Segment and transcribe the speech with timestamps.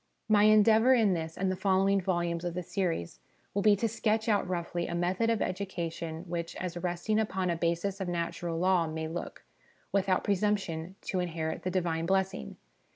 [0.27, 3.19] My endeavour in this and the following volumes of the series
[3.53, 7.55] will be to sketch out roughly a method of education which, as resting upon a
[7.55, 9.43] basis of natural law, may look,
[9.91, 12.57] without presumption, to inherit the Divine blessing.